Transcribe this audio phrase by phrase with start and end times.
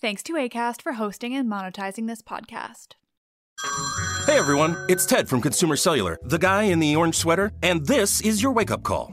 [0.00, 2.94] Thanks to ACAST for hosting and monetizing this podcast.
[4.26, 8.20] Hey everyone, it's Ted from Consumer Cellular, the guy in the orange sweater, and this
[8.20, 9.12] is your wake up call.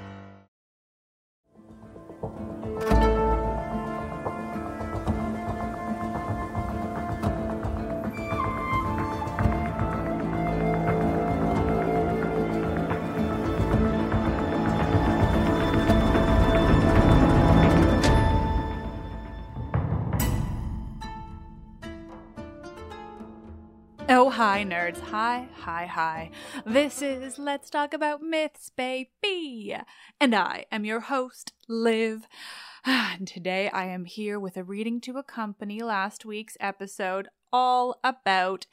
[24.13, 24.99] Oh, hi, nerds.
[25.03, 26.31] Hi, hi, hi.
[26.65, 29.73] This is Let's Talk About Myths, baby.
[30.19, 32.27] And I am your host, Liv.
[32.85, 38.65] And today I am here with a reading to accompany last week's episode all about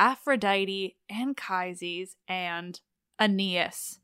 [0.00, 2.80] Aphrodite, Anchises, and
[3.20, 4.00] Aeneas.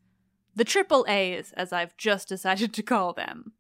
[0.55, 3.55] The triple A's, as I've just decided to call them.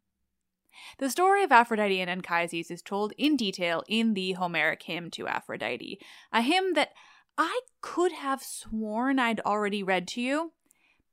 [0.98, 5.26] The story of Aphrodite and Anchises is told in detail in the Homeric hymn to
[5.26, 5.98] Aphrodite,
[6.32, 6.93] a hymn that
[7.38, 10.52] I could have sworn I'd already read to you,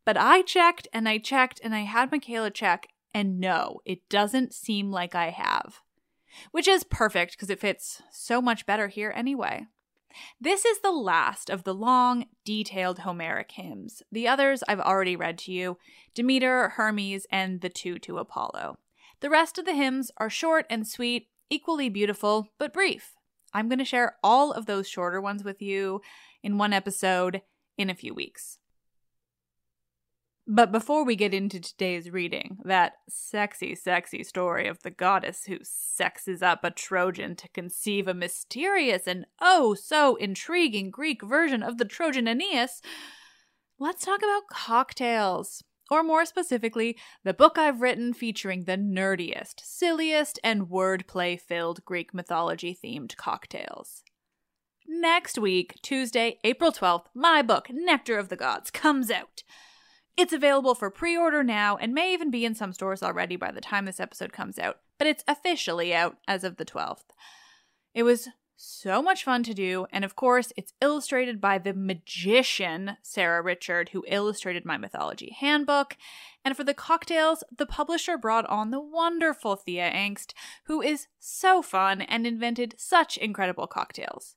[0.06, 4.53] but I checked and I checked and I had Michaela check, and no, it doesn't
[4.53, 5.81] seem like I have.
[6.51, 9.67] Which is perfect because it fits so much better here anyway.
[10.39, 14.03] This is the last of the long, detailed Homeric hymns.
[14.12, 15.78] The others I've already read to you
[16.13, 18.78] Demeter, Hermes, and the two to Apollo.
[19.22, 23.13] The rest of the hymns are short and sweet, equally beautiful, but brief.
[23.53, 26.02] I'm going to share all of those shorter ones with you
[26.41, 27.41] in one episode
[27.78, 28.58] in a few weeks.
[30.46, 35.59] But before we get into today's reading, that sexy, sexy story of the goddess who
[35.62, 41.78] sexes up a Trojan to conceive a mysterious and oh so intriguing Greek version of
[41.78, 42.81] the Trojan Aeneas,
[43.80, 45.63] let's talk about cocktails
[45.94, 52.16] or more specifically, the book I've written featuring the nerdiest, silliest, and wordplay filled Greek
[52.16, 54.04] mythology themed cocktails.
[54.88, 59.44] Next week, Tuesday, April 12th, my book, Nectar of the Gods, comes out.
[60.18, 63.52] It's available for pre order now and may even be in some stores already by
[63.52, 67.06] the time this episode comes out, but it's officially out as of the 12th.
[67.94, 69.86] It was so much fun to do.
[69.91, 75.98] And of course, it's illustrated by the magician Sarah Richard, who illustrated my mythology handbook.
[76.45, 80.33] And for the cocktails, the publisher brought on the wonderful Thea Angst,
[80.66, 84.36] who is so fun and invented such incredible cocktails.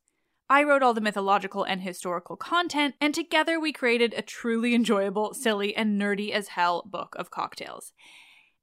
[0.49, 5.35] I wrote all the mythological and historical content, and together we created a truly enjoyable,
[5.35, 7.93] silly, and nerdy as hell book of cocktails.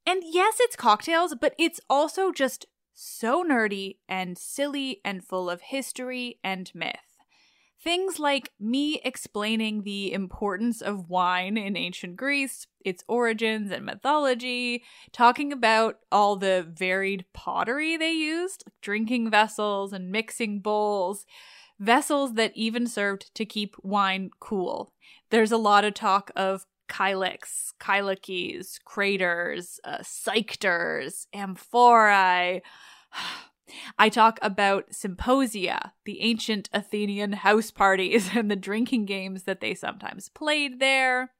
[0.06, 5.60] And yes, it's cocktails, but it's also just so nerdy and silly and full of
[5.60, 7.14] history and myth.
[7.82, 14.82] Things like me explaining the importance of wine in ancient Greece, its origins and mythology,
[15.12, 21.26] talking about all the varied pottery they used, like drinking vessels and mixing bowls,
[21.78, 24.94] vessels that even served to keep wine cool.
[25.28, 32.62] There's a lot of talk of Kylix, Kylikes, craters, uh, psychters, amphorae.
[33.98, 39.74] I talk about symposia, the ancient Athenian house parties, and the drinking games that they
[39.74, 41.30] sometimes played there.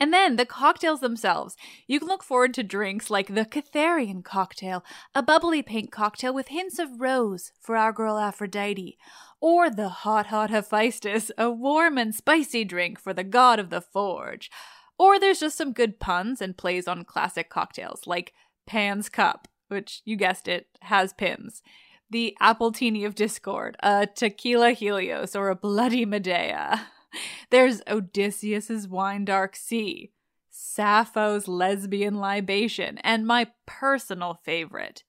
[0.00, 1.56] And then the cocktails themselves.
[1.86, 6.48] You can look forward to drinks like the Cytherean cocktail, a bubbly pink cocktail with
[6.48, 8.98] hints of rose for our girl Aphrodite,
[9.40, 13.80] or the hot hot Hephaestus, a warm and spicy drink for the god of the
[13.80, 14.50] forge.
[14.98, 18.32] Or there's just some good puns and plays on classic cocktails like
[18.66, 21.62] Pan's Cup, which you guessed it, has Pimm's,
[22.10, 26.88] The Appletini of Discord, a Tequila Helios, or a Bloody Medea.
[27.50, 30.12] There's Odysseus's Wine Dark Sea,
[30.50, 35.02] Sappho's Lesbian Libation, and my personal favorite,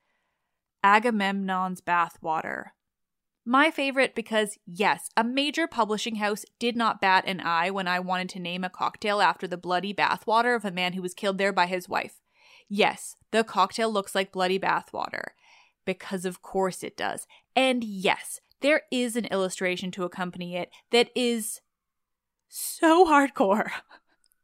[0.83, 2.65] Agamemnon's Bathwater.
[3.47, 7.99] My favorite because, yes, a major publishing house did not bat an eye when I
[7.99, 11.37] wanted to name a cocktail after the bloody bathwater of a man who was killed
[11.37, 12.21] there by his wife.
[12.67, 15.29] Yes, the cocktail looks like bloody bathwater.
[15.85, 17.27] Because of course it does.
[17.55, 21.61] And yes, there is an illustration to accompany it that is
[22.49, 23.69] so hardcore.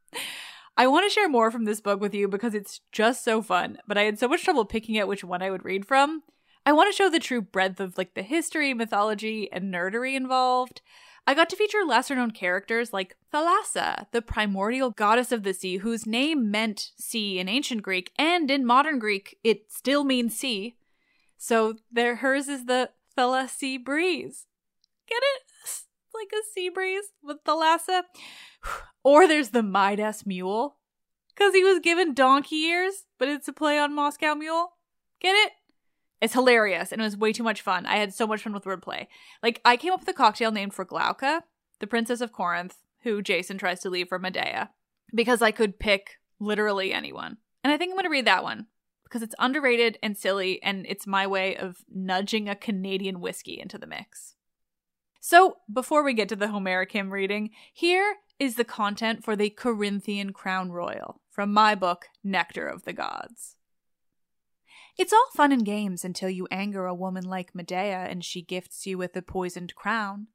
[0.78, 3.80] I want to share more from this book with you because it's just so fun,
[3.88, 6.22] but I had so much trouble picking out which one I would read from.
[6.66, 10.82] I want to show the true breadth of like the history, mythology, and nerdery involved.
[11.28, 15.78] I got to feature lesser known characters like Thalassa, the primordial goddess of the sea,
[15.78, 20.76] whose name meant sea in ancient Greek, and in modern Greek, it still means sea.
[21.38, 24.46] So there hers is the Thalassi breeze.
[25.08, 25.42] Get it?
[26.14, 28.04] like a sea breeze with Thalassa.
[29.04, 30.78] Or there's the Midas mule.
[31.34, 34.74] Because he was given donkey ears, but it's a play on Moscow mule.
[35.20, 35.54] Get it?
[36.22, 37.86] It's hilarious and it was way too much fun.
[37.86, 39.08] I had so much fun with wordplay.
[39.42, 41.42] Like, I came up with a cocktail named for Glauca,
[41.80, 44.70] the princess of Corinth, who Jason tries to leave for Medea,
[45.14, 47.38] because I could pick literally anyone.
[47.64, 48.68] And I think I'm going to read that one
[49.04, 53.78] because it's underrated and silly, and it's my way of nudging a Canadian whiskey into
[53.78, 54.36] the mix.
[55.20, 59.50] So, before we get to the Homeric hymn reading, here is the content for the
[59.50, 63.58] Corinthian Crown Royal from my book, Nectar of the Gods.
[65.02, 68.86] It's all fun and games until you anger a woman like Medea and she gifts
[68.86, 70.28] you with a poisoned crown.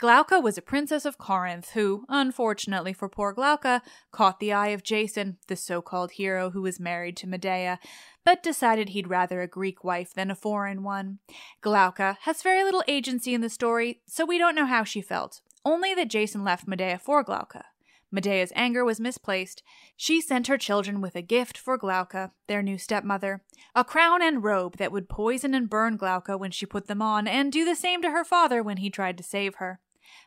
[0.00, 4.82] Glauca was a princess of Corinth who, unfortunately for poor Glauca, caught the eye of
[4.82, 7.78] Jason, the so called hero who was married to Medea,
[8.24, 11.18] but decided he'd rather a Greek wife than a foreign one.
[11.60, 15.42] Glauca has very little agency in the story, so we don't know how she felt,
[15.66, 17.64] only that Jason left Medea for Glauca.
[18.10, 19.62] Medea's anger was misplaced.
[19.96, 23.42] She sent her children with a gift for Glauca, their new stepmother
[23.74, 27.28] a crown and robe that would poison and burn Glauca when she put them on,
[27.28, 29.80] and do the same to her father when he tried to save her.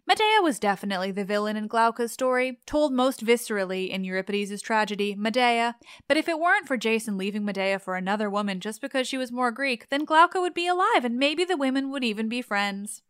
[0.05, 5.75] Medea was definitely the villain in Glauca's story, told most viscerally in Euripides' tragedy, Medea.
[6.07, 9.31] But if it weren't for Jason leaving Medea for another woman just because she was
[9.31, 13.01] more Greek, then Glauca would be alive and maybe the women would even be friends.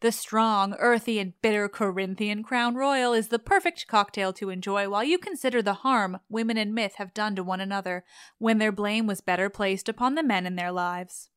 [0.00, 5.04] The strong, earthy, and bitter Corinthian Crown Royal is the perfect cocktail to enjoy while
[5.04, 8.04] you consider the harm women in myth have done to one another
[8.38, 11.30] when their blame was better placed upon the men in their lives.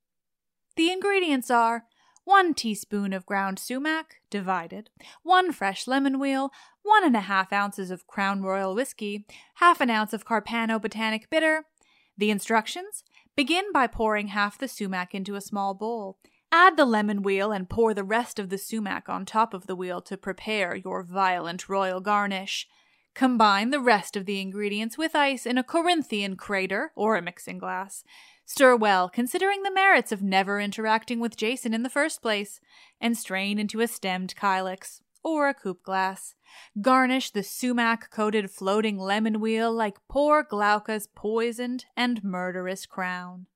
[0.76, 1.86] The ingredients are
[2.24, 4.90] 1 teaspoon of ground sumac, divided,
[5.24, 6.52] 1 fresh lemon wheel,
[6.84, 9.26] one and a half ounces of Crown Royal whiskey,
[9.56, 11.66] half an ounce of Carpano Botanic bitter.
[12.18, 13.04] The instructions
[13.36, 16.20] begin by pouring half the sumac into a small bowl.
[16.52, 19.76] Add the lemon wheel and pour the rest of the sumac on top of the
[19.76, 22.68] wheel to prepare your violent royal garnish.
[23.14, 27.58] Combine the rest of the ingredients with ice in a Corinthian crater or a mixing
[27.58, 28.04] glass.
[28.46, 32.60] Stir well, considering the merits of never interacting with Jason in the first place,
[33.00, 36.36] and strain into a stemmed kylix or a coupe glass.
[36.82, 43.48] Garnish the sumac coated floating lemon wheel like poor Glauca's poisoned and murderous crown.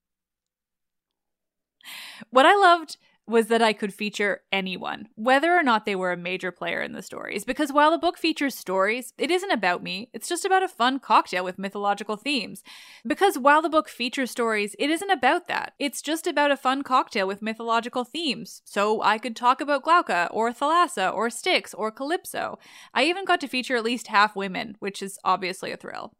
[2.29, 6.17] What I loved was that I could feature anyone, whether or not they were a
[6.17, 7.43] major player in the stories.
[7.43, 10.09] Because while the book features stories, it isn't about me.
[10.13, 12.61] It's just about a fun cocktail with mythological themes.
[13.05, 15.73] Because while the book features stories, it isn't about that.
[15.79, 18.61] It's just about a fun cocktail with mythological themes.
[18.63, 22.59] So I could talk about Glauca, or Thalassa, or Styx, or Calypso.
[22.93, 26.13] I even got to feature at least half women, which is obviously a thrill.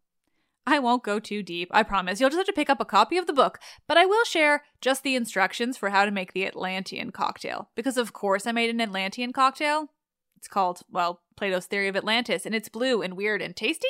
[0.66, 2.20] I won't go too deep, I promise.
[2.20, 4.64] You'll just have to pick up a copy of the book, but I will share
[4.80, 7.70] just the instructions for how to make the Atlantean cocktail.
[7.76, 9.92] Because, of course, I made an Atlantean cocktail.
[10.36, 13.86] It's called, well, Plato's Theory of Atlantis, and it's blue and weird and tasty.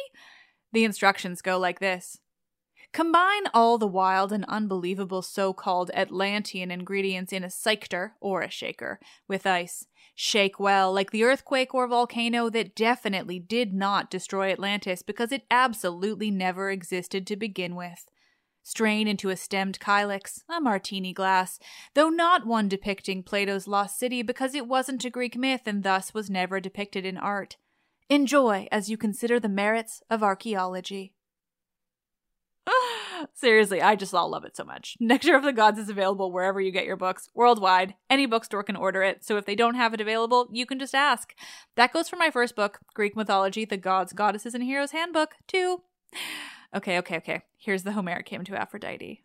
[0.73, 2.18] The instructions go like this
[2.97, 8.49] Combine all the wild and unbelievable so called Atlantean ingredients in a psychter or a
[8.49, 8.99] shaker
[9.29, 9.85] with ice.
[10.15, 15.45] Shake well, like the earthquake or volcano that definitely did not destroy Atlantis because it
[15.50, 18.07] absolutely never existed to begin with.
[18.62, 21.59] Strain into a stemmed kylix, a martini glass,
[21.93, 26.15] though not one depicting Plato's lost city because it wasn't a Greek myth and thus
[26.15, 27.59] was never depicted in art.
[28.09, 31.12] Enjoy as you consider the merits of archaeology.
[33.35, 34.97] Seriously, I just all love it so much.
[35.01, 37.95] Nectar of the Gods is available wherever you get your books, worldwide.
[38.11, 40.95] Any bookstore can order it, so if they don't have it available, you can just
[40.95, 41.35] ask.
[41.77, 45.83] That goes for my first book, Greek Mythology, The Gods, Goddesses, and Heroes Handbook, too.
[46.75, 47.43] Okay, okay, okay.
[47.57, 49.23] Here's the Homeric hymn to Aphrodite.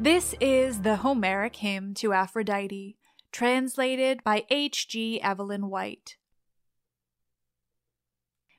[0.00, 2.96] This is the Homeric hymn to Aphrodite,
[3.32, 4.86] translated by H.
[4.86, 5.20] G.
[5.20, 6.18] Evelyn White.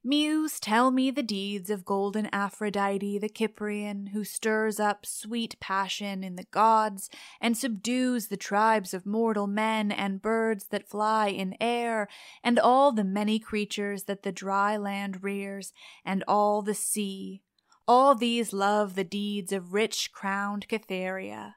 [0.03, 6.25] Muse, tell me the deeds of golden Aphrodite the Cyprian, who stirs up sweet passion
[6.25, 11.55] in the gods and subdues the tribes of mortal men and birds that fly in
[11.61, 12.09] air,
[12.43, 15.71] and all the many creatures that the dry land rears,
[16.03, 17.43] and all the sea,
[17.89, 21.55] all these love the deeds of rich crowned Cytherea.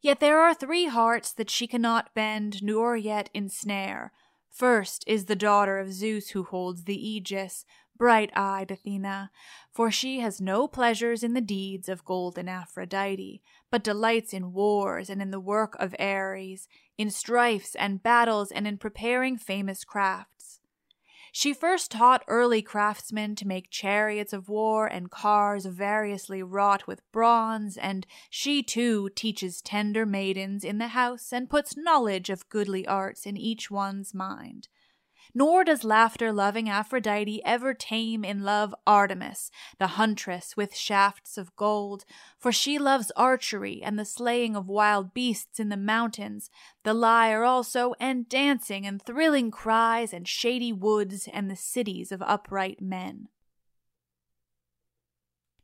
[0.00, 4.12] Yet there are three hearts that she cannot bend nor yet ensnare.
[4.50, 9.30] First is the daughter of Zeus who holds the aegis, bright eyed Athena,
[9.74, 15.10] for she has no pleasures in the deeds of golden Aphrodite, but delights in wars
[15.10, 16.66] and in the work of Ares,
[16.96, 20.35] in strifes and battles and in preparing famous crafts.
[21.32, 27.10] She first taught early craftsmen to make chariots of war and cars variously wrought with
[27.12, 32.86] bronze, and she too teaches tender maidens in the house and puts knowledge of goodly
[32.86, 34.68] arts in each one's mind.
[35.38, 41.54] Nor does laughter loving Aphrodite ever tame in love Artemis, the huntress with shafts of
[41.56, 42.06] gold,
[42.38, 46.48] for she loves archery and the slaying of wild beasts in the mountains,
[46.84, 52.22] the lyre also, and dancing and thrilling cries and shady woods and the cities of
[52.22, 53.28] upright men.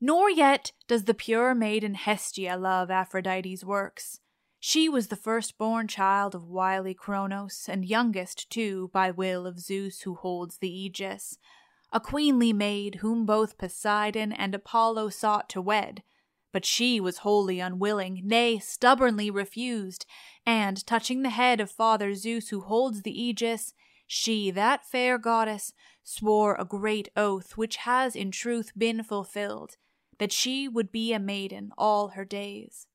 [0.02, 4.20] Nor yet does the pure maiden Hestia love Aphrodite's works.
[4.64, 10.02] She was the firstborn child of wily Cronos, and youngest, too, by will of Zeus
[10.02, 11.36] who holds the aegis,
[11.90, 16.04] a queenly maid whom both Poseidon and Apollo sought to wed.
[16.52, 20.06] But she was wholly unwilling, nay, stubbornly refused,
[20.46, 23.74] and, touching the head of Father Zeus who holds the aegis,
[24.06, 25.72] she, that fair goddess,
[26.04, 29.76] swore a great oath which has in truth been fulfilled,
[30.18, 32.86] that she would be a maiden all her days.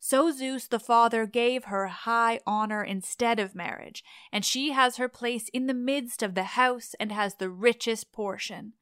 [0.00, 5.08] So Zeus the Father gave her high honor instead of marriage, and she has her
[5.08, 8.74] place in the midst of the house and has the richest portion.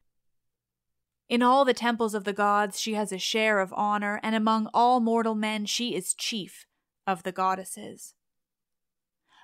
[1.29, 4.69] In all the temples of the gods she has a share of honor, and among
[4.75, 6.67] all mortal men she is chief
[7.07, 8.15] of the goddesses.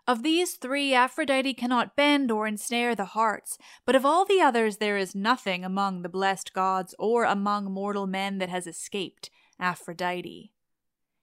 [0.07, 4.76] Of these three, Aphrodite cannot bend or ensnare the hearts, but of all the others
[4.76, 10.51] there is nothing among the blessed gods or among mortal men that has escaped Aphrodite.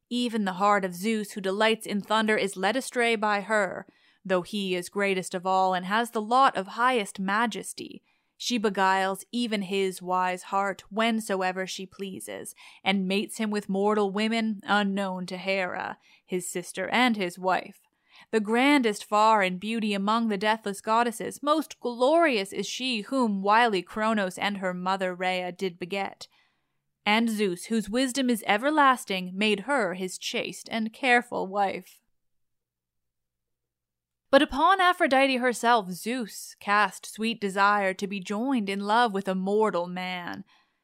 [0.09, 3.85] Even the heart of Zeus, who delights in thunder, is led astray by her,
[4.25, 8.03] though he is greatest of all and has the lot of highest majesty.
[8.35, 14.61] She beguiles even his wise heart whensoever she pleases, and mates him with mortal women
[14.63, 17.81] unknown to Hera, his sister and his wife.
[18.31, 23.81] The grandest far in beauty among the deathless goddesses, most glorious is she whom wily
[23.81, 26.27] Cronos and her mother Rhea did beget
[27.09, 32.01] and Zeus, whose wisdom is everlasting, made her his chaste and careful wife.
[34.29, 39.33] But upon Aphrodite herself, Zeus cast sweet desire to be joined in love with a
[39.33, 40.43] mortal man,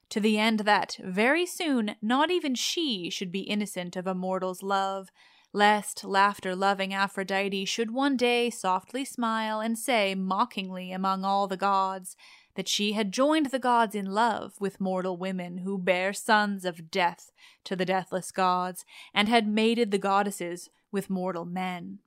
[0.09, 4.63] to the end that, very soon, not even she should be innocent of a mortal's
[4.63, 5.09] love,
[5.53, 11.55] lest laughter loving Aphrodite should one day softly smile and say mockingly among all the
[11.55, 12.17] gods,
[12.55, 16.89] that she had joined the gods in love with mortal women who bear sons of
[16.89, 17.31] death
[17.65, 21.99] to the deathless gods, and had mated the goddesses with mortal men.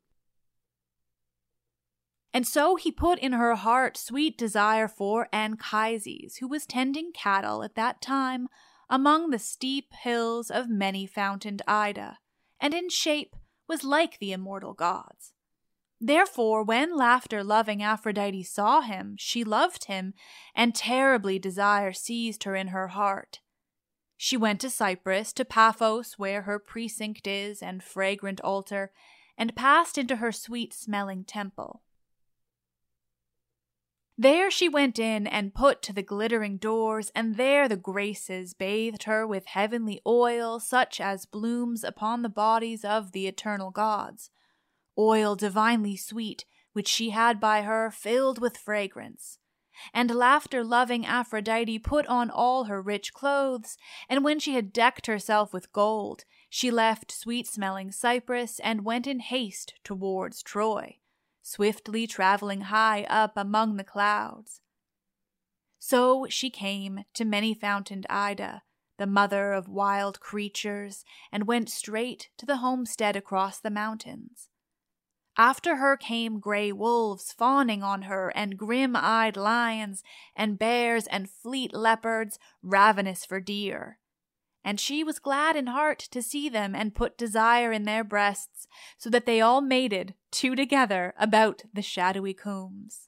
[2.32, 7.62] And so he put in her heart sweet desire for Anchises, who was tending cattle
[7.62, 8.48] at that time
[8.90, 12.18] among the steep hills of many fountained Ida,
[12.60, 13.34] and in shape
[13.66, 15.32] was like the immortal gods.
[16.00, 20.14] Therefore, when laughter loving Aphrodite saw him, she loved him,
[20.54, 23.40] and terribly desire seized her in her heart.
[24.16, 28.92] She went to Cyprus, to Paphos, where her precinct is and fragrant altar,
[29.36, 31.82] and passed into her sweet smelling temple.
[34.16, 39.04] There she went in and put to the glittering doors, and there the Graces bathed
[39.04, 44.30] her with heavenly oil, such as blooms upon the bodies of the eternal gods.
[44.98, 49.38] Oil divinely sweet, which she had by her filled with fragrance.
[49.94, 53.76] And laughter loving Aphrodite put on all her rich clothes,
[54.08, 59.06] and when she had decked herself with gold, she left sweet smelling Cyprus and went
[59.06, 60.98] in haste towards Troy
[61.48, 64.60] swiftly traveling high up among the clouds.
[65.78, 68.62] So she came to many fountained Ida,
[68.98, 74.50] the mother of wild creatures, and went straight to the homestead across the mountains.
[75.38, 80.02] After her came gray wolves fawning on her, and grim eyed lions,
[80.36, 83.98] and bears, and fleet leopards, ravenous for deer
[84.68, 88.66] and she was glad in heart to see them and put desire in their breasts,
[88.98, 93.07] so that they all mated two together about the shadowy combes.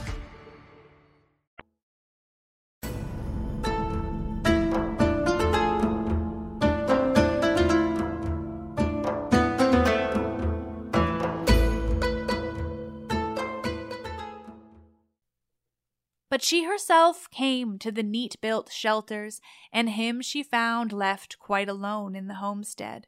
[16.31, 19.41] But she herself came to the neat built shelters,
[19.73, 23.05] and him she found left quite alone in the homestead.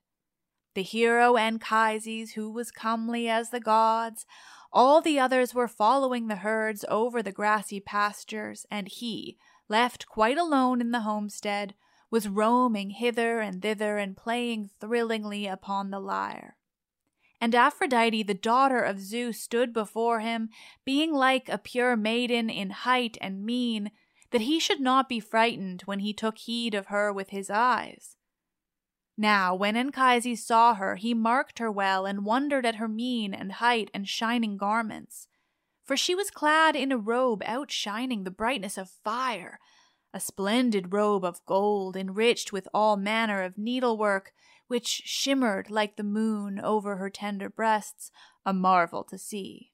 [0.76, 4.26] The hero Anchises, who was comely as the gods,
[4.74, 9.38] all the others were following the herds over the grassy pastures, and he,
[9.70, 11.76] left quite alone in the homestead,
[12.12, 16.58] was roaming hither and thither and playing thrillingly upon the lyre.
[17.44, 20.50] And Aphrodite, the daughter of Zeus, stood before him,
[20.86, 23.92] being like a pure maiden in height and mien,
[24.32, 28.16] that he should not be frightened when he took heed of her with his eyes.
[29.18, 33.52] Now, when Anchises saw her, he marked her well and wondered at her mien and
[33.52, 35.28] height and shining garments.
[35.84, 39.60] for she was clad in a robe outshining the brightness of fire,
[40.14, 44.32] a splendid robe of gold enriched with all manner of needlework,
[44.74, 48.10] which shimmered like the moon over her tender breasts,
[48.44, 49.70] a marvel to see.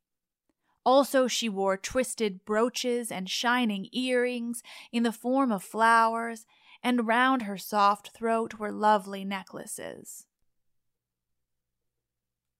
[0.83, 6.45] Also, she wore twisted brooches and shining earrings in the form of flowers,
[6.83, 10.25] and round her soft throat were lovely necklaces.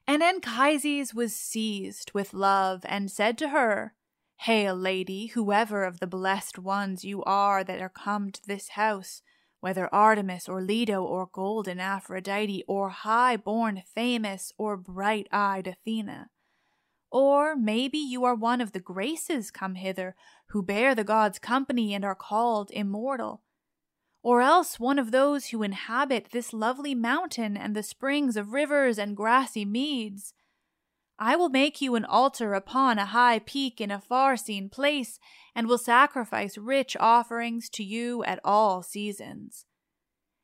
[0.07, 3.95] And Anchises was seized with love and said to her,
[4.37, 9.21] Hail, lady, whoever of the blessed ones you are that are come to this house,
[9.59, 16.29] whether Artemis or Leto or golden Aphrodite or high born Themis or bright eyed Athena.
[17.11, 20.15] Or maybe you are one of the Graces come hither,
[20.49, 23.41] who bear the gods company and are called immortal.
[24.21, 28.99] Or else one of those who inhabit this lovely mountain and the springs of rivers
[28.99, 30.33] and grassy meads.
[31.21, 35.19] I will make you an altar upon a high peak in a far seen place,
[35.53, 39.65] and will sacrifice rich offerings to you at all seasons.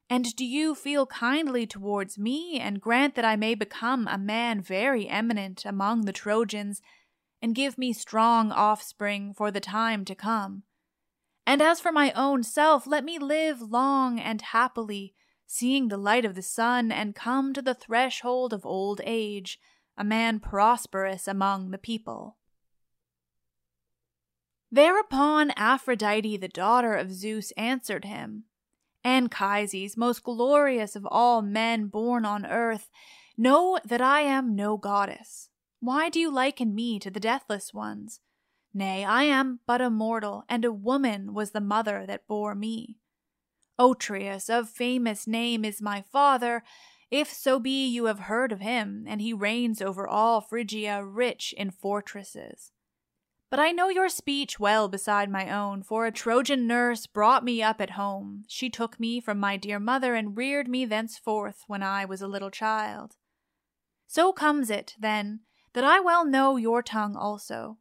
[0.10, 4.62] And do you feel kindly towards me, and grant that I may become a man
[4.62, 6.82] very eminent among the Trojans,
[7.42, 10.64] and give me strong offspring for the time to come?
[11.48, 15.16] And as for my own self, let me live long and happily,
[15.48, 19.58] seeing the light of the sun, and come to the threshold of old age
[19.98, 22.38] a man prosperous among the people.
[24.72, 28.44] Thereupon Aphrodite, the daughter of Zeus, answered him,
[29.04, 32.90] Anchises, most glorious of all men born on earth,
[33.38, 35.50] know that I am no goddess.
[35.80, 38.20] Why do you liken me to the deathless ones?
[38.74, 42.98] Nay, I am but a mortal, and a woman was the mother that bore me.
[43.78, 46.64] Otreus of famous name is my father,
[47.12, 51.54] if so be you have heard of him, and he reigns over all Phrygia, rich
[51.58, 52.72] in fortresses.
[53.52, 57.62] But I know your speech well beside my own, for a Trojan nurse brought me
[57.62, 58.44] up at home.
[58.48, 62.28] She took me from my dear mother and reared me thenceforth when I was a
[62.28, 63.15] little child.
[64.08, 65.41] So comes it, then,
[65.74, 67.78] that I well know your tongue also.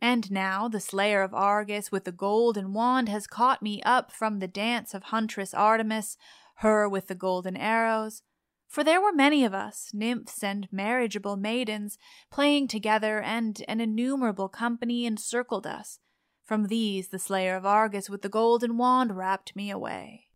[0.00, 4.38] And now the slayer of Argus with the golden wand has caught me up from
[4.38, 6.16] the dance of huntress Artemis,
[6.56, 8.22] her with the golden arrows.
[8.74, 11.96] For there were many of us, nymphs and marriageable maidens,
[12.28, 16.00] playing together, and an innumerable company encircled us.
[16.42, 20.26] From these the slayer of Argus with the golden wand rapt me away.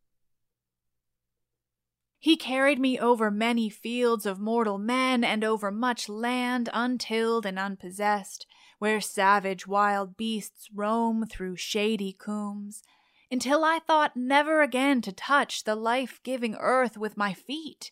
[2.20, 7.58] He carried me over many fields of mortal men, and over much land untilled and
[7.58, 8.46] unpossessed,
[8.78, 12.84] where savage wild beasts roam through shady combes,
[13.32, 17.90] until I thought never again to touch the life giving earth with my feet.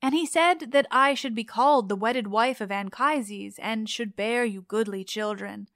[0.00, 4.14] And he said that I should be called the wedded wife of Anchises, and should
[4.14, 5.68] bear you goodly children.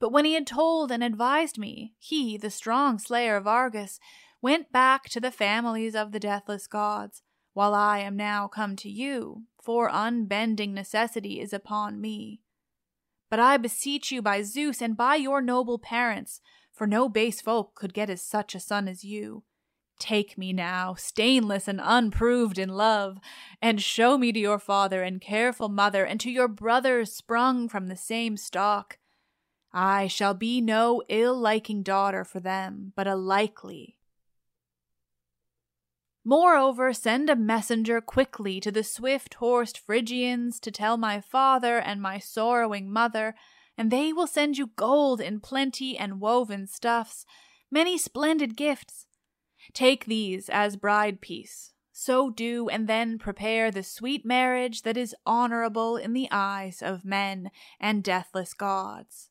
[0.00, 4.00] But when he had told and advised me, he, the strong slayer of Argus,
[4.42, 8.90] went back to the families of the deathless gods, while I am now come to
[8.90, 12.40] you, for unbending necessity is upon me.
[13.30, 16.40] But I beseech you by Zeus and by your noble parents,
[16.72, 19.44] for no base folk could get as such a son as you,
[19.98, 23.18] Take me now, stainless and unproved in love,
[23.62, 27.86] and show me to your father and careful mother, and to your brothers sprung from
[27.86, 28.98] the same stock.
[29.72, 33.96] I shall be no ill liking daughter for them, but a likely.
[36.24, 42.00] Moreover, send a messenger quickly to the swift horsed Phrygians to tell my father and
[42.00, 43.34] my sorrowing mother,
[43.76, 47.26] and they will send you gold in plenty and woven stuffs,
[47.70, 49.06] many splendid gifts
[49.72, 51.72] Take these as bride piece.
[51.92, 57.04] So do, and then prepare the sweet marriage that is honorable in the eyes of
[57.04, 59.30] men and deathless gods.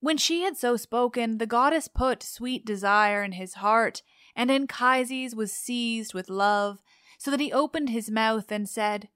[0.00, 4.02] When she had so spoken, the goddess put sweet desire in his heart,
[4.34, 6.82] and Anchises was seized with love,
[7.18, 9.08] so that he opened his mouth and said,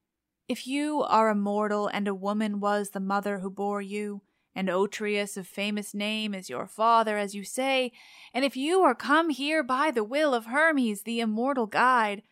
[0.47, 4.23] If you are a mortal and a woman was the mother who bore you,
[4.57, 7.93] and Otreus of famous name is your father, as you say,
[8.33, 12.23] and if you are come here by the will of Hermes, the immortal guide,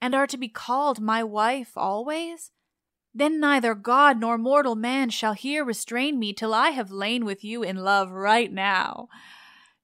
[0.00, 2.52] and are to be called my wife always,
[3.12, 7.44] then neither God nor mortal man shall here restrain me till I have lain with
[7.44, 9.08] you in love right now.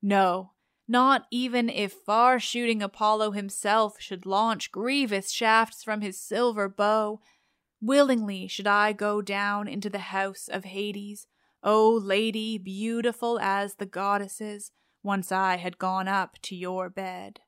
[0.01, 0.53] No,
[0.89, 7.21] not even if far shooting Apollo himself should launch grievous shafts from his silver bow.
[7.83, 11.27] Willingly should I go down into the house of Hades
[11.63, 17.41] O lady, beautiful as the goddesses, once I had gone up to your bed.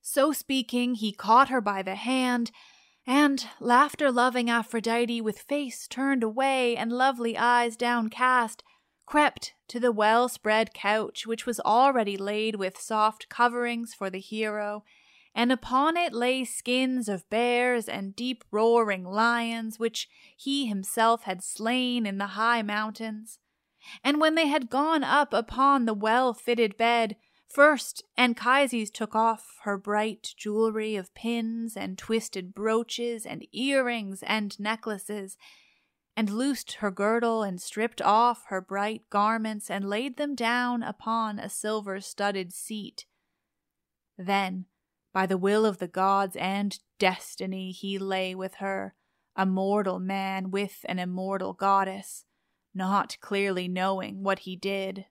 [0.00, 2.50] So speaking, he caught her by the hand,
[3.06, 8.62] And laughter loving Aphrodite, with face turned away and lovely eyes downcast,
[9.06, 14.20] crept to the well spread couch, which was already laid with soft coverings for the
[14.20, 14.84] hero,
[15.34, 21.42] and upon it lay skins of bears and deep roaring lions, which he himself had
[21.42, 23.38] slain in the high mountains.
[24.04, 27.16] And when they had gone up upon the well fitted bed,
[27.52, 34.58] First, Anchises took off her bright jewelry of pins and twisted brooches and earrings and
[34.58, 35.36] necklaces,
[36.16, 41.38] and loosed her girdle and stripped off her bright garments and laid them down upon
[41.38, 43.04] a silver studded seat.
[44.16, 44.64] Then,
[45.12, 48.94] by the will of the gods and destiny, he lay with her,
[49.36, 52.24] a mortal man with an immortal goddess,
[52.74, 55.06] not clearly knowing what he did.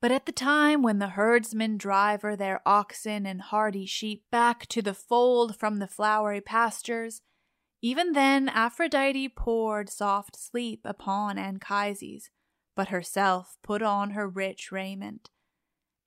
[0.00, 4.80] But at the time when the herdsmen driver their oxen and hardy sheep back to
[4.80, 7.20] the fold from the flowery pastures,
[7.82, 12.30] even then Aphrodite poured soft sleep upon Anchises,
[12.76, 15.30] but herself put on her rich raiment.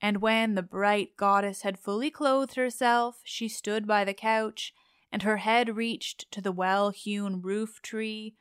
[0.02, 4.74] And when the bright goddess had fully clothed herself, she stood by the couch,
[5.12, 8.36] and her head reached to the well hewn roof tree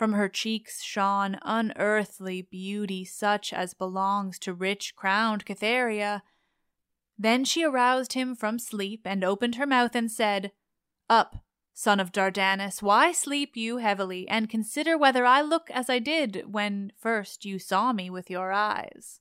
[0.00, 6.22] from her cheeks shone unearthly beauty such as belongs to rich crowned Cytherea.
[7.18, 10.52] Then she aroused him from sleep and opened her mouth and said,
[11.10, 11.44] Up,
[11.74, 16.44] son of Dardanus, why sleep you heavily, and consider whether I look as I did
[16.50, 19.19] when first you saw me with your eyes.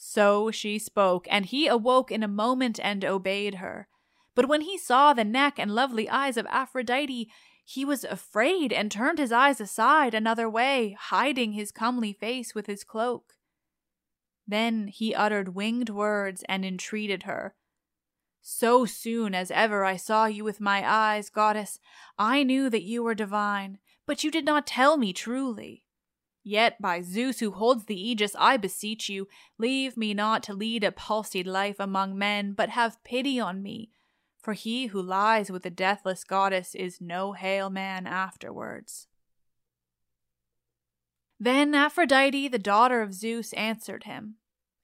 [0.00, 3.88] So she spoke, and he awoke in a moment and obeyed her.
[4.36, 7.28] But when he saw the neck and lovely eyes of Aphrodite,
[7.64, 12.66] he was afraid and turned his eyes aside another way, hiding his comely face with
[12.66, 13.34] his cloak.
[14.46, 17.56] Then he uttered winged words and entreated her.
[18.40, 21.80] So soon as ever I saw you with my eyes, goddess,
[22.16, 25.84] I knew that you were divine, but you did not tell me truly.
[26.48, 30.82] Yet by Zeus who holds the aegis, I beseech you, leave me not to lead
[30.82, 33.90] a palsied life among men, but have pity on me,
[34.38, 39.08] for he who lies with the deathless goddess is no hale man afterwards.
[41.38, 44.36] Then Aphrodite, the daughter of Zeus, answered him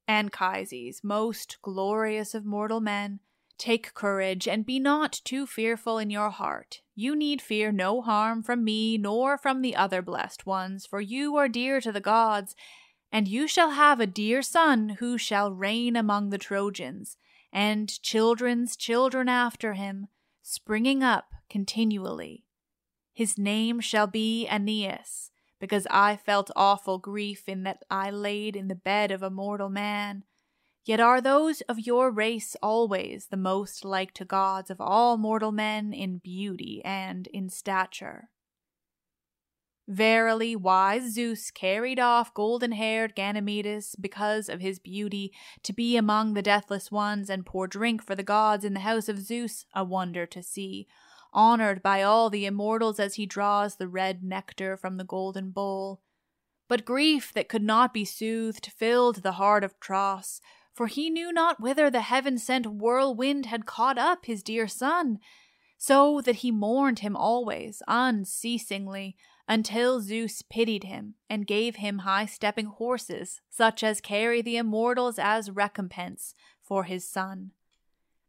[0.07, 3.21] Anchises, most glorious of mortal men,
[3.59, 6.81] take courage and be not too fearful in your heart.
[6.95, 11.37] You need fear no harm from me nor from the other blessed ones, for you
[11.37, 12.55] are dear to the gods,
[13.13, 17.17] and you shall have a dear son who shall reign among the Trojans
[17.53, 20.09] and children's children after him,
[20.43, 22.45] springing up continually.
[23.13, 28.67] His name shall be Aeneas, because I felt awful grief in that I laid in
[28.67, 30.25] the bed of a mortal man.
[30.85, 35.51] Yet are those of your race always the most like to gods of all mortal
[35.51, 38.29] men in beauty and in stature.
[39.89, 46.35] Verily, wise Zeus carried off golden haired Ganymedes because of his beauty to be among
[46.35, 49.85] the deathless ones and pour drink for the gods in the house of Zeus, a
[49.85, 50.87] wonder to see,
[51.33, 56.01] honored by all the immortals as he draws the red nectar from the golden bowl.
[56.67, 60.41] But grief that could not be soothed filled the heart of Tros,
[60.75, 65.19] for he knew not whither the heaven sent whirlwind had caught up his dear son,
[65.79, 72.27] so that he mourned him always, unceasingly until Zeus pitied him and gave him high
[72.27, 77.53] stepping horses, such as carry the immortals as recompense for his son.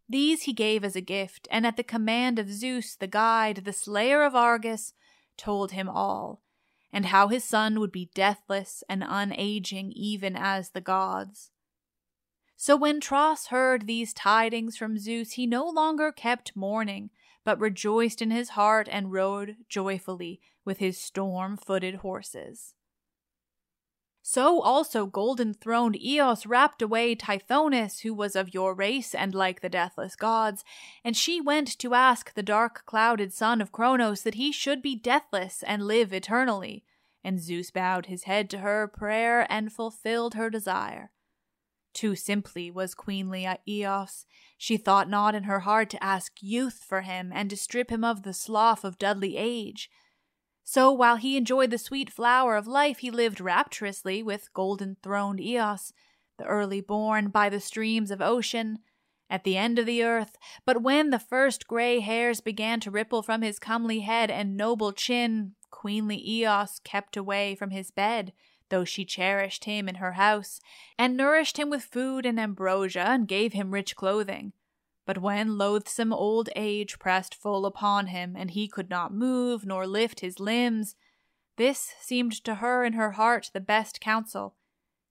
[0.07, 3.73] These he gave as a gift, and at the command of Zeus, the guide, the
[3.73, 4.93] slayer of Argus,
[5.35, 6.41] told him all,
[6.93, 11.49] and how his son would be deathless and unaging even as the gods.
[12.57, 17.09] So when Tros heard these tidings from Zeus, he no longer kept mourning,
[17.43, 22.73] but rejoiced in his heart and rode joyfully with his storm footed horses.
[24.27, 29.61] So also golden throned Eos rapt away Tithonus, who was of your race and like
[29.61, 30.63] the deathless gods,
[31.03, 34.95] and she went to ask the dark clouded son of Cronos that he should be
[34.95, 36.83] deathless and live eternally.
[37.23, 41.11] And Zeus bowed his head to her prayer and fulfilled her desire.
[41.95, 44.25] Too simply was queenly Eos.
[44.57, 48.03] She thought not in her heart to ask youth for him and to strip him
[48.03, 49.89] of the slough of deadly age.
[50.65, 55.39] So while he enjoyed the sweet flower of life, he lived rapturously with golden throned
[55.39, 55.93] Eos,
[56.37, 58.79] the early born by the streams of ocean,
[59.29, 60.35] at the end of the earth.
[60.65, 64.91] But when the first gray hairs began to ripple from his comely head and noble
[64.91, 68.33] chin, queenly Eos kept away from his bed,
[68.69, 70.59] though she cherished him in her house,
[70.97, 74.53] and nourished him with food and ambrosia, and gave him rich clothing.
[75.05, 79.85] But when loathsome old age pressed full upon him, and he could not move nor
[79.85, 80.95] lift his limbs,
[81.57, 84.55] this seemed to her in her heart the best counsel.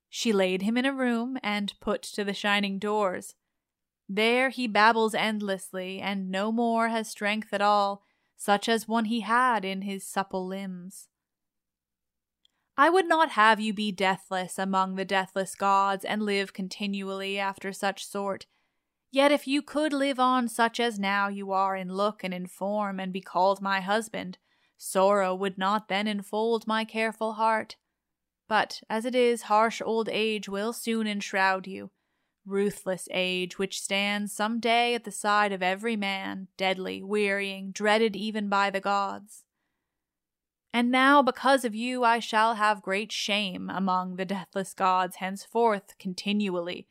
[0.08, 3.34] She laid him in a room and put to the shining doors.
[4.08, 8.02] There he babbles endlessly, and no more has strength at all,
[8.36, 11.08] such as one he had in his supple limbs.
[12.76, 17.72] I would not have you be deathless among the deathless gods and live continually after
[17.72, 18.46] such sort.
[19.12, 22.48] Yet if you could live on such as now you are in look and in
[22.48, 24.38] form, and be called my husband,
[24.76, 27.76] sorrow would not then enfold my careful heart.
[28.48, 31.92] But as it is, harsh old age will soon enshroud you,
[32.44, 38.16] ruthless age which stands some day at the side of every man, deadly, wearying, dreaded
[38.16, 39.43] even by the gods.
[40.74, 45.96] And now, because of you, I shall have great shame among the deathless gods henceforth
[46.00, 46.88] continually.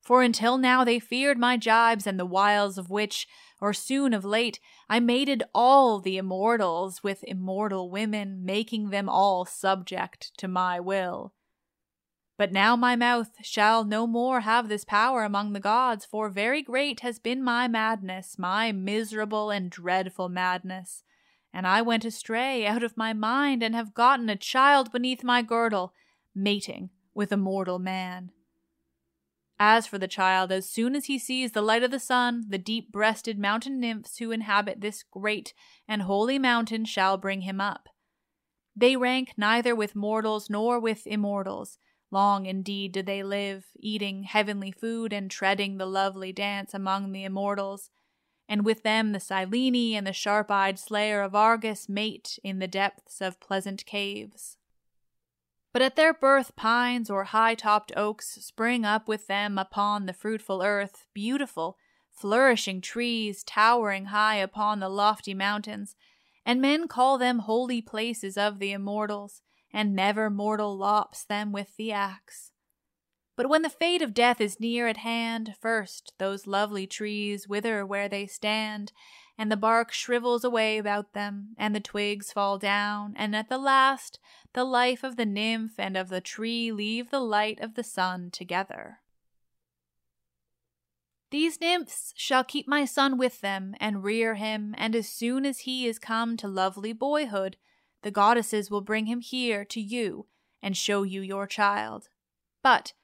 [0.00, 3.28] For until now they feared my jibes and the wiles of which,
[3.60, 9.44] or soon of late, I mated all the immortals with immortal women, making them all
[9.44, 11.34] subject to my will.
[12.38, 16.62] But now my mouth shall no more have this power among the gods, for very
[16.62, 21.02] great has been my madness, my miserable and dreadful madness
[21.56, 25.40] and I went astray out of my mind and have gotten a child beneath my
[25.40, 25.94] girdle,
[26.34, 28.30] mating with a mortal man.
[29.58, 32.58] As for the child, as soon as he sees the light of the sun, the
[32.58, 35.54] deep breasted mountain nymphs who inhabit this great
[35.88, 37.88] and holy mountain shall bring him up.
[38.76, 41.78] They rank neither with mortals nor with immortals.
[42.10, 47.24] Long indeed did they live, eating heavenly food and treading the lovely dance among the
[47.24, 47.88] immortals
[48.48, 52.68] and with them the Sileni and the sharp eyed slayer of Argus mate in the
[52.68, 54.56] depths of pleasant caves.
[55.72, 60.14] But at their birth, pines or high topped oaks spring up with them upon the
[60.14, 61.76] fruitful earth, beautiful,
[62.10, 65.94] flourishing trees towering high upon the lofty mountains,
[66.46, 71.76] and men call them holy places of the immortals, and never mortal lops them with
[71.76, 72.45] the axe.
[73.36, 77.84] But when the fate of death is near at hand, first those lovely trees wither
[77.84, 78.92] where they stand,
[79.36, 83.58] and the bark shrivels away about them, and the twigs fall down, and at the
[83.58, 84.18] last
[84.54, 88.30] the life of the nymph and of the tree leave the light of the sun
[88.30, 89.00] together.
[91.30, 95.60] These nymphs shall keep my son with them, and rear him, and as soon as
[95.60, 97.58] he is come to lovely boyhood,
[98.02, 100.26] the goddesses will bring him here to you,
[100.62, 102.08] and show you your child.
[102.62, 102.94] But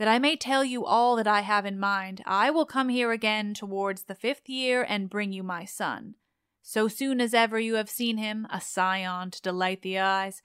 [0.00, 3.12] that I may tell you all that I have in mind, I will come here
[3.12, 6.14] again towards the fifth year and bring you my son.
[6.62, 10.40] So soon as ever you have seen him, a scion to delight the eyes,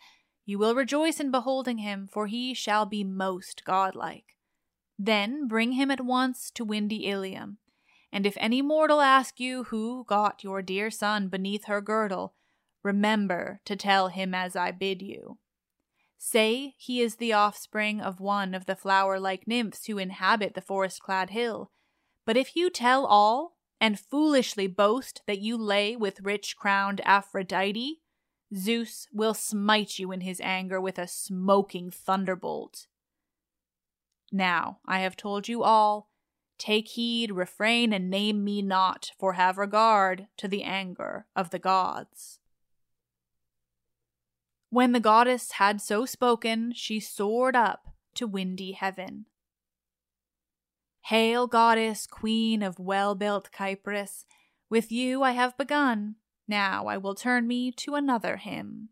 [0.46, 4.36] you will rejoice in beholding him, for he shall be most godlike.
[5.00, 7.60] Then bring him at once to windy Ilium,
[8.12, 12.34] and if any mortal ask you who got your dear son beneath her girdle,
[12.84, 15.38] remember to tell him as I bid you.
[16.18, 20.62] Say he is the offspring of one of the flower like nymphs who inhabit the
[20.62, 21.72] forest clad hill.
[22.26, 28.02] But if you tell all, and foolishly boast that you lay with rich crowned Aphrodite,
[28.56, 32.88] Zeus will smite you in his anger with a smoking thunderbolt.
[34.32, 36.10] Now I have told you all.
[36.58, 41.60] Take heed, refrain, and name me not, for have regard to the anger of the
[41.60, 42.40] gods.
[44.76, 49.26] When the goddess had so spoken, she soared up to windy heaven.
[51.04, 54.26] Hail, goddess, queen of well built Cyprus,
[54.70, 56.16] with you I have begun.
[56.46, 58.90] Now I will turn me to another hymn.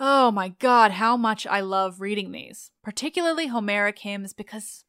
[0.00, 4.84] Oh my god, how much I love reading these, particularly Homeric hymns, because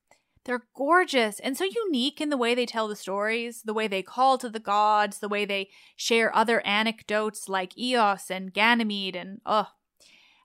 [0.46, 4.02] they're gorgeous and so unique in the way they tell the stories, the way they
[4.02, 9.41] call to the gods, the way they share other anecdotes like Eos and Ganymede, and
[9.46, 9.68] ugh.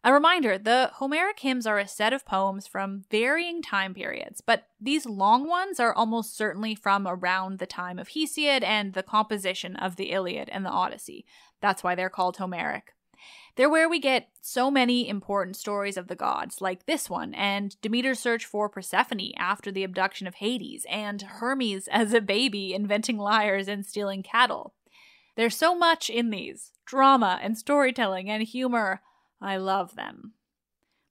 [0.03, 4.65] A reminder the Homeric hymns are a set of poems from varying time periods, but
[4.81, 9.77] these long ones are almost certainly from around the time of Hesiod and the composition
[9.77, 11.27] of the Iliad and the Odyssey.
[11.61, 12.95] That's why they're called Homeric.
[13.57, 17.81] They're where we get so many important stories of the gods, like this one, and
[17.83, 23.19] Demeter's search for Persephone after the abduction of Hades, and Hermes as a baby inventing
[23.19, 24.75] lyres and stealing cattle.
[25.37, 29.01] There's so much in these drama and storytelling and humor.
[29.41, 30.35] I love them.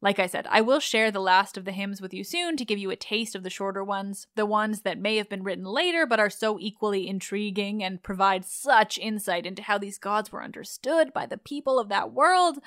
[0.01, 2.63] Like I said, I will share the last of the hymns with you soon to
[2.63, 5.65] give you a taste of the shorter ones, the ones that may have been written
[5.65, 10.43] later but are so equally intriguing and provide such insight into how these gods were
[10.43, 12.59] understood by the people of that world.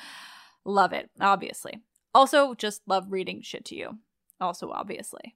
[0.64, 1.80] Love it, obviously.
[2.14, 3.99] Also, just love reading shit to you.
[4.39, 5.35] Also, obviously.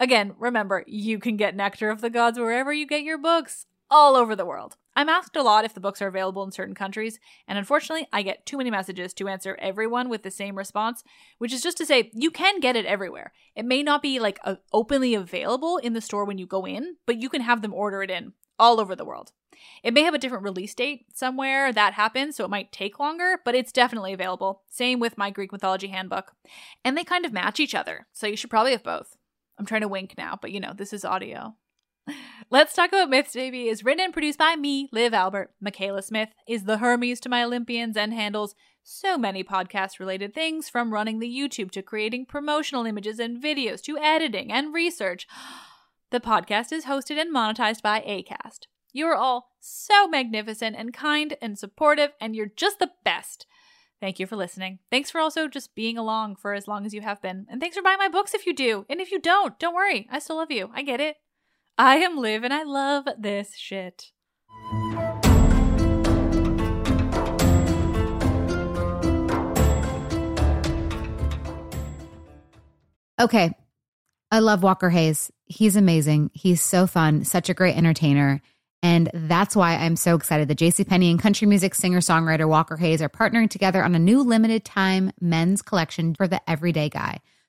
[0.00, 4.16] Again, remember, you can get Nectar of the Gods wherever you get your books, all
[4.16, 4.76] over the world.
[4.96, 7.18] I'm asked a lot if the books are available in certain countries,
[7.48, 11.02] and unfortunately, I get too many messages to answer everyone with the same response,
[11.38, 13.32] which is just to say you can get it everywhere.
[13.56, 14.38] It may not be like
[14.72, 18.02] openly available in the store when you go in, but you can have them order
[18.02, 19.32] it in all over the world.
[19.82, 23.40] It may have a different release date somewhere that happens, so it might take longer,
[23.44, 24.62] but it's definitely available.
[24.68, 26.34] Same with my Greek mythology handbook.
[26.84, 29.16] And they kind of match each other, so you should probably have both.
[29.58, 31.54] I'm trying to wink now, but you know, this is audio.
[32.50, 35.52] Let's Talk About Myths, Baby is written and produced by me, Liv Albert.
[35.60, 40.68] Michaela Smith is the Hermes to my Olympians and handles so many podcast related things
[40.68, 45.26] from running the YouTube to creating promotional images and videos to editing and research.
[46.10, 48.66] The podcast is hosted and monetized by ACAST.
[48.92, 53.46] You are all so magnificent and kind and supportive, and you're just the best.
[54.00, 54.78] Thank you for listening.
[54.92, 57.46] Thanks for also just being along for as long as you have been.
[57.50, 58.86] And thanks for buying my books if you do.
[58.88, 60.06] And if you don't, don't worry.
[60.08, 60.70] I still love you.
[60.72, 61.16] I get it.
[61.76, 64.12] I am Liv and I love this shit.
[73.20, 73.52] Okay.
[74.30, 75.32] I love Walker Hayes.
[75.46, 76.30] He's amazing.
[76.32, 78.40] He's so fun, such a great entertainer.
[78.82, 83.02] And that's why I'm so excited that JCPenney and country music singer songwriter Walker Hayes
[83.02, 87.20] are partnering together on a new limited time men's collection for the everyday guy.